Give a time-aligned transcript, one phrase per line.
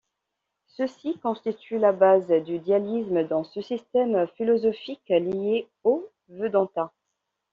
[0.65, 6.91] Ceci constitue la base du dualisme dans ce système philosophique lié au Vedanta.